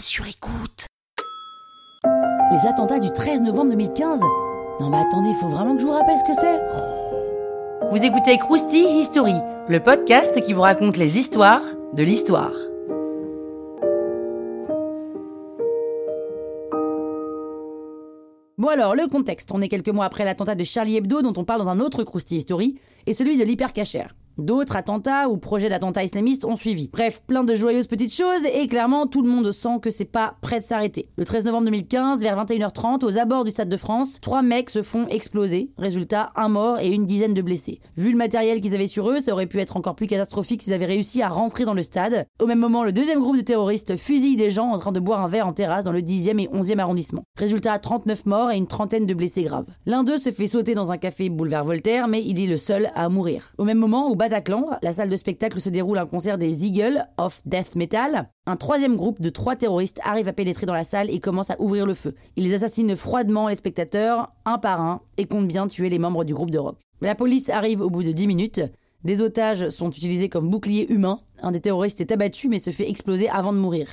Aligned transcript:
sur 0.00 0.26
écoute. 0.26 0.86
Les 2.50 2.68
attentats 2.68 2.98
du 2.98 3.10
13 3.10 3.42
novembre 3.42 3.70
2015 3.70 4.20
Non 4.80 4.90
mais 4.90 4.98
attendez, 4.98 5.28
il 5.28 5.34
faut 5.34 5.48
vraiment 5.48 5.74
que 5.76 5.82
je 5.82 5.86
vous 5.86 5.92
rappelle 5.92 6.16
ce 6.16 6.24
que 6.24 6.34
c'est 6.34 7.90
Vous 7.90 8.04
écoutez 8.04 8.38
Krusty 8.38 8.84
History, 8.98 9.34
le 9.68 9.80
podcast 9.80 10.40
qui 10.40 10.52
vous 10.52 10.62
raconte 10.62 10.96
les 10.96 11.18
histoires 11.18 11.62
de 11.92 12.02
l'histoire. 12.02 12.52
Bon 18.56 18.68
alors, 18.68 18.94
le 18.94 19.06
contexte. 19.08 19.50
On 19.52 19.60
est 19.60 19.68
quelques 19.68 19.88
mois 19.88 20.06
après 20.06 20.24
l'attentat 20.24 20.54
de 20.54 20.64
Charlie 20.64 20.96
Hebdo 20.96 21.22
dont 21.22 21.34
on 21.36 21.44
parle 21.44 21.60
dans 21.60 21.68
un 21.68 21.80
autre 21.80 22.04
Krusty 22.04 22.36
History, 22.36 22.76
et 23.06 23.12
celui 23.12 23.36
de 23.36 23.44
l'hypercachère. 23.44 24.14
D'autres 24.38 24.76
attentats 24.76 25.28
ou 25.28 25.36
projets 25.36 25.68
d'attentats 25.68 26.02
islamistes 26.02 26.44
ont 26.44 26.56
suivi. 26.56 26.90
Bref, 26.92 27.22
plein 27.26 27.44
de 27.44 27.54
joyeuses 27.54 27.86
petites 27.86 28.12
choses 28.12 28.44
et 28.52 28.66
clairement 28.66 29.06
tout 29.06 29.22
le 29.22 29.28
monde 29.28 29.52
sent 29.52 29.78
que 29.80 29.90
c'est 29.90 30.04
pas 30.04 30.34
prêt 30.40 30.58
de 30.58 30.64
s'arrêter. 30.64 31.08
Le 31.16 31.24
13 31.24 31.44
novembre 31.46 31.66
2015, 31.66 32.20
vers 32.20 32.44
21h30, 32.44 33.04
aux 33.04 33.18
abords 33.18 33.44
du 33.44 33.52
Stade 33.52 33.68
de 33.68 33.76
France, 33.76 34.20
trois 34.20 34.42
mecs 34.42 34.70
se 34.70 34.82
font 34.82 35.06
exploser. 35.08 35.70
Résultat, 35.78 36.32
un 36.34 36.48
mort 36.48 36.80
et 36.80 36.88
une 36.88 37.06
dizaine 37.06 37.34
de 37.34 37.42
blessés. 37.42 37.80
Vu 37.96 38.10
le 38.10 38.16
matériel 38.16 38.60
qu'ils 38.60 38.74
avaient 38.74 38.88
sur 38.88 39.08
eux, 39.08 39.20
ça 39.20 39.32
aurait 39.32 39.46
pu 39.46 39.60
être 39.60 39.76
encore 39.76 39.94
plus 39.94 40.08
catastrophique 40.08 40.62
s'ils 40.62 40.72
avaient 40.72 40.84
réussi 40.84 41.22
à 41.22 41.28
rentrer 41.28 41.64
dans 41.64 41.74
le 41.74 41.82
stade. 41.82 42.26
Au 42.40 42.46
même 42.46 42.58
moment, 42.58 42.82
le 42.82 42.92
deuxième 42.92 43.20
groupe 43.20 43.36
de 43.36 43.42
terroristes 43.42 43.96
fusille 43.96 44.36
des 44.36 44.50
gens 44.50 44.70
en 44.70 44.78
train 44.78 44.92
de 44.92 45.00
boire 45.00 45.20
un 45.20 45.28
verre 45.28 45.46
en 45.46 45.52
terrasse 45.52 45.84
dans 45.84 45.92
le 45.92 46.00
10e 46.00 46.40
et 46.40 46.48
11e 46.48 46.78
arrondissement. 46.78 47.22
Résultat, 47.38 47.78
39 47.78 48.26
morts 48.26 48.50
et 48.50 48.56
une 48.56 48.66
trentaine 48.66 49.06
de 49.06 49.14
blessés 49.14 49.44
graves. 49.44 49.66
L'un 49.86 50.02
d'eux 50.02 50.18
se 50.18 50.30
fait 50.30 50.48
sauter 50.48 50.74
dans 50.74 50.90
un 50.90 50.98
café 50.98 51.28
boulevard 51.28 51.64
Voltaire, 51.64 52.08
mais 52.08 52.22
il 52.24 52.40
est 52.40 52.46
le 52.46 52.56
seul 52.56 52.90
à 52.94 53.08
mourir. 53.08 53.52
Au 53.58 53.64
même 53.64 53.78
moment, 53.78 54.10
Bataclan, 54.24 54.70
la 54.80 54.94
salle 54.94 55.10
de 55.10 55.18
spectacle 55.18 55.60
se 55.60 55.68
déroule 55.68 55.98
un 55.98 56.06
concert 56.06 56.38
des 56.38 56.64
Eagles 56.64 57.06
of 57.18 57.42
Death 57.44 57.76
Metal. 57.76 58.30
Un 58.46 58.56
troisième 58.56 58.96
groupe 58.96 59.20
de 59.20 59.28
trois 59.28 59.54
terroristes 59.54 60.00
arrive 60.02 60.28
à 60.28 60.32
pénétrer 60.32 60.64
dans 60.64 60.72
la 60.72 60.82
salle 60.82 61.10
et 61.10 61.20
commence 61.20 61.50
à 61.50 61.60
ouvrir 61.60 61.84
le 61.84 61.92
feu. 61.92 62.14
Ils 62.36 62.54
assassinent 62.54 62.96
froidement 62.96 63.48
les 63.48 63.56
spectateurs, 63.56 64.32
un 64.46 64.56
par 64.56 64.80
un, 64.80 65.02
et 65.18 65.26
comptent 65.26 65.46
bien 65.46 65.66
tuer 65.66 65.90
les 65.90 65.98
membres 65.98 66.24
du 66.24 66.32
groupe 66.32 66.50
de 66.50 66.56
rock. 66.56 66.78
La 67.02 67.14
police 67.14 67.50
arrive 67.50 67.82
au 67.82 67.90
bout 67.90 68.02
de 68.02 68.12
10 68.12 68.26
minutes. 68.26 68.62
Des 69.04 69.20
otages 69.20 69.68
sont 69.68 69.90
utilisés 69.90 70.30
comme 70.30 70.48
boucliers 70.48 70.90
humains. 70.90 71.20
Un 71.42 71.50
des 71.50 71.60
terroristes 71.60 72.00
est 72.00 72.10
abattu 72.10 72.48
mais 72.48 72.60
se 72.60 72.70
fait 72.70 72.88
exploser 72.88 73.28
avant 73.28 73.52
de 73.52 73.58
mourir. 73.58 73.88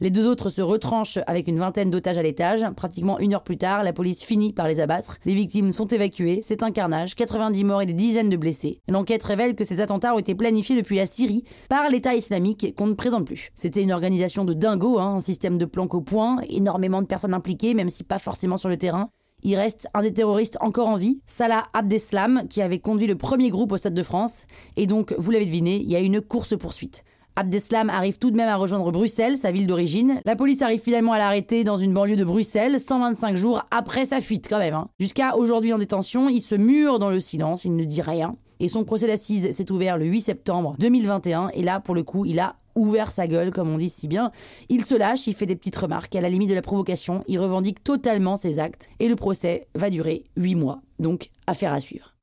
Les 0.00 0.10
deux 0.10 0.26
autres 0.26 0.50
se 0.50 0.60
retranchent 0.60 1.18
avec 1.26 1.46
une 1.46 1.58
vingtaine 1.58 1.90
d'otages 1.90 2.18
à 2.18 2.22
l'étage. 2.22 2.64
Pratiquement 2.76 3.18
une 3.18 3.34
heure 3.34 3.42
plus 3.42 3.56
tard, 3.56 3.82
la 3.82 3.92
police 3.92 4.22
finit 4.22 4.52
par 4.52 4.68
les 4.68 4.80
abattre. 4.80 5.16
Les 5.24 5.34
victimes 5.34 5.72
sont 5.72 5.86
évacuées. 5.86 6.40
C'est 6.42 6.62
un 6.62 6.70
carnage. 6.70 7.14
90 7.14 7.64
morts 7.64 7.82
et 7.82 7.86
des 7.86 7.92
dizaines 7.92 8.28
de 8.28 8.36
blessés. 8.36 8.80
L'enquête 8.88 9.22
révèle 9.22 9.54
que 9.54 9.64
ces 9.64 9.80
attentats 9.80 10.14
ont 10.14 10.18
été 10.18 10.34
planifiés 10.34 10.76
depuis 10.76 10.96
la 10.96 11.06
Syrie 11.06 11.44
par 11.68 11.88
l'État 11.88 12.14
islamique 12.14 12.74
qu'on 12.76 12.88
ne 12.88 12.94
présente 12.94 13.26
plus. 13.26 13.50
C'était 13.54 13.82
une 13.82 13.92
organisation 13.92 14.44
de 14.44 14.52
dingo, 14.52 14.98
hein, 14.98 15.14
un 15.14 15.20
système 15.20 15.58
de 15.58 15.64
planque 15.64 15.94
au 15.94 16.02
point, 16.02 16.38
énormément 16.48 17.00
de 17.00 17.06
personnes 17.06 17.34
impliquées, 17.34 17.74
même 17.74 17.90
si 17.90 18.04
pas 18.04 18.18
forcément 18.18 18.56
sur 18.56 18.68
le 18.68 18.76
terrain. 18.76 19.08
Il 19.42 19.54
reste 19.56 19.88
un 19.94 20.02
des 20.02 20.12
terroristes 20.12 20.56
encore 20.60 20.88
en 20.88 20.96
vie, 20.96 21.22
Salah 21.26 21.66
Abdeslam, 21.72 22.44
qui 22.48 22.62
avait 22.62 22.78
conduit 22.78 23.06
le 23.06 23.16
premier 23.16 23.50
groupe 23.50 23.72
au 23.72 23.76
Stade 23.76 23.94
de 23.94 24.02
France. 24.02 24.46
Et 24.76 24.86
donc, 24.86 25.14
vous 25.18 25.30
l'avez 25.30 25.44
deviné, 25.44 25.76
il 25.76 25.90
y 25.90 25.96
a 25.96 26.00
une 26.00 26.20
course-poursuite. 26.20 27.04
Abdeslam 27.36 27.90
arrive 27.90 28.18
tout 28.18 28.30
de 28.30 28.36
même 28.36 28.48
à 28.48 28.56
rejoindre 28.56 28.90
Bruxelles, 28.90 29.36
sa 29.36 29.52
ville 29.52 29.66
d'origine. 29.66 30.20
La 30.24 30.36
police 30.36 30.62
arrive 30.62 30.80
finalement 30.80 31.12
à 31.12 31.18
l'arrêter 31.18 31.64
dans 31.64 31.76
une 31.76 31.92
banlieue 31.92 32.16
de 32.16 32.24
Bruxelles, 32.24 32.80
125 32.80 33.36
jours 33.36 33.62
après 33.70 34.06
sa 34.06 34.22
fuite 34.22 34.46
quand 34.48 34.58
même. 34.58 34.74
Hein. 34.74 34.88
Jusqu'à 34.98 35.36
aujourd'hui 35.36 35.74
en 35.74 35.78
détention, 35.78 36.30
il 36.30 36.40
se 36.40 36.54
mure 36.54 36.98
dans 36.98 37.10
le 37.10 37.20
silence, 37.20 37.66
il 37.66 37.76
ne 37.76 37.84
dit 37.84 38.00
rien. 38.00 38.34
Et 38.58 38.68
son 38.68 38.84
procès 38.84 39.06
d'assises 39.06 39.50
s'est 39.52 39.70
ouvert 39.70 39.98
le 39.98 40.06
8 40.06 40.20
septembre 40.22 40.76
2021. 40.78 41.48
Et 41.52 41.62
là, 41.62 41.78
pour 41.78 41.94
le 41.94 42.02
coup, 42.02 42.24
il 42.24 42.40
a 42.40 42.56
ouvert 42.74 43.10
sa 43.10 43.26
gueule, 43.26 43.50
comme 43.50 43.68
on 43.68 43.76
dit 43.76 43.90
si 43.90 44.08
bien. 44.08 44.32
Il 44.70 44.84
se 44.84 44.94
lâche, 44.94 45.26
il 45.26 45.34
fait 45.34 45.44
des 45.44 45.56
petites 45.56 45.76
remarques, 45.76 46.16
à 46.16 46.22
la 46.22 46.30
limite 46.30 46.48
de 46.48 46.54
la 46.54 46.62
provocation, 46.62 47.22
il 47.28 47.38
revendique 47.38 47.84
totalement 47.84 48.36
ses 48.36 48.58
actes. 48.58 48.88
Et 48.98 49.08
le 49.08 49.16
procès 49.16 49.66
va 49.74 49.90
durer 49.90 50.24
8 50.36 50.54
mois. 50.54 50.80
Donc, 50.98 51.30
affaire 51.46 51.74
à 51.74 51.80
suivre. 51.80 52.14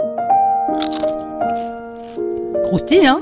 Croustille, 2.63 3.06
hein? 3.06 3.22